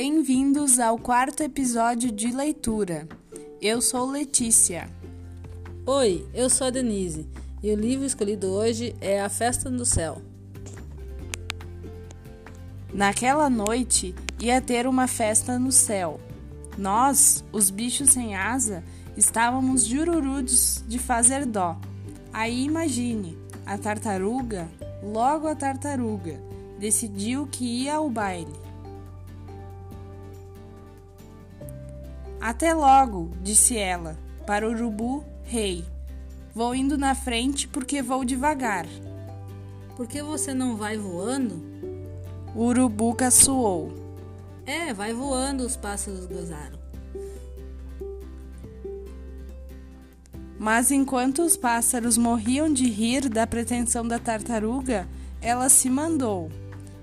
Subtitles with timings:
[0.00, 3.08] Bem-vindos ao quarto episódio de leitura.
[3.60, 4.88] Eu sou Letícia.
[5.84, 7.26] Oi, eu sou a Denise
[7.60, 10.22] e o livro escolhido hoje é A Festa no Céu.
[12.94, 16.20] Naquela noite ia ter uma festa no céu.
[16.78, 18.84] Nós, os bichos sem asa,
[19.16, 21.76] estávamos jururudos de fazer dó.
[22.32, 23.36] Aí imagine,
[23.66, 24.68] a tartaruga,
[25.02, 26.40] logo a tartaruga,
[26.78, 28.67] decidiu que ia ao baile.
[32.40, 34.16] Até logo, disse ela,
[34.46, 35.84] para o urubu rei.
[36.54, 38.86] Vou indo na frente porque vou devagar.
[39.96, 41.62] Por que você não vai voando?
[42.54, 43.92] O urubu caçoou.
[44.64, 46.78] É, vai voando, os pássaros gozaram.
[50.58, 55.08] Mas enquanto os pássaros morriam de rir da pretensão da tartaruga,
[55.40, 56.50] ela se mandou.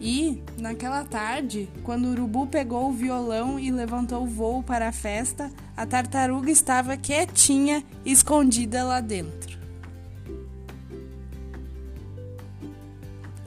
[0.00, 4.92] E, naquela tarde, quando o urubu pegou o violão e levantou o voo para a
[4.92, 9.58] festa, a tartaruga estava quietinha, escondida lá dentro.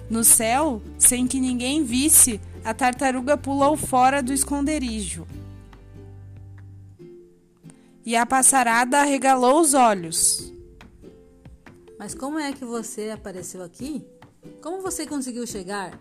[0.10, 5.26] No céu, sem que ninguém visse, a tartaruga pulou fora do esconderijo.
[8.06, 10.52] E a passarada arregalou os olhos.
[11.98, 14.04] Mas como é que você apareceu aqui?
[14.62, 15.98] Como você conseguiu chegar?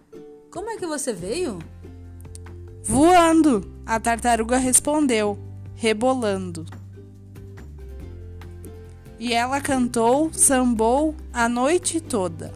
[0.51, 1.61] Como é que você veio?
[2.83, 5.39] Voando, a tartaruga respondeu,
[5.77, 6.67] rebolando.
[9.17, 12.53] E ela cantou, sambou a noite toda.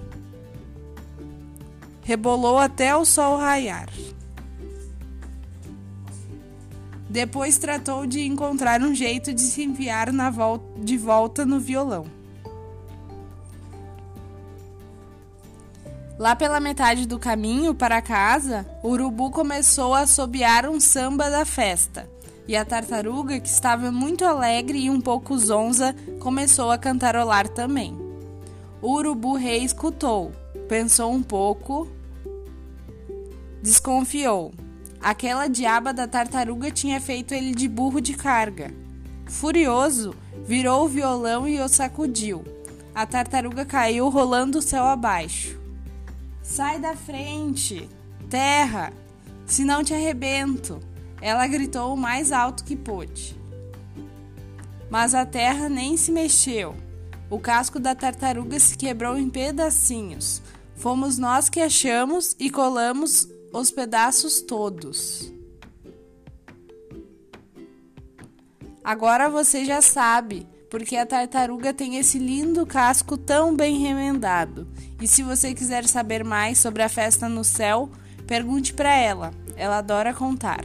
[2.03, 3.89] Rebolou até o sol raiar.
[7.09, 12.07] Depois tratou de encontrar um jeito de se enviar vol de volta no violão.
[16.17, 21.45] Lá pela metade do caminho para casa, o urubu começou a assobiar um samba da
[21.45, 22.09] festa.
[22.47, 27.99] E a tartaruga, que estava muito alegre e um pouco zonza, começou a cantarolar também.
[28.81, 30.31] O urubu rei escutou,
[30.69, 31.89] pensou um pouco,
[33.61, 34.53] desconfiou.
[35.01, 38.73] Aquela diaba da tartaruga tinha feito ele de burro de carga.
[39.27, 40.15] Furioso,
[40.45, 42.45] virou o violão e o sacudiu.
[42.95, 45.64] A tartaruga caiu rolando o céu abaixo.
[46.45, 47.89] Sai da frente!
[48.29, 48.93] Terra!
[49.47, 50.79] Senão te arrebento!
[51.19, 53.35] Ela gritou o mais alto que pôde.
[54.91, 56.77] Mas a terra nem se mexeu.
[57.31, 60.43] O casco da tartaruga se quebrou em pedacinhos.
[60.77, 65.33] Fomos nós que achamos e colamos os pedaços todos.
[68.85, 74.67] Agora você já sabe porque a tartaruga tem esse lindo casco tão bem remendado.
[75.01, 77.89] E se você quiser saber mais sobre a festa no céu,
[78.27, 79.31] pergunte para ela.
[79.55, 80.65] Ela adora contar.